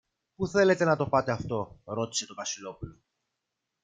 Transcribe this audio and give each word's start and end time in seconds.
Πού 0.35 0.47
θέλετε 0.47 0.83
να 0.85 0.95
το 0.95 1.07
πάτε 1.09 1.31
αυτό; 1.31 1.79
ρώτησε 1.85 2.25
το 2.25 2.33
Βασιλόπουλο. 2.33 3.01